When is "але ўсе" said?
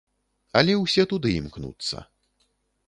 0.61-1.03